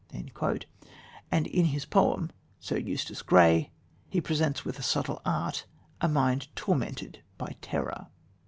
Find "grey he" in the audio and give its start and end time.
3.21-4.19